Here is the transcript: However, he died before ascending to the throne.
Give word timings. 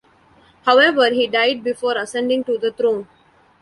However, 0.63 1.11
he 1.11 1.27
died 1.27 1.63
before 1.63 1.95
ascending 1.95 2.43
to 2.45 2.57
the 2.57 2.71
throne. 2.71 3.07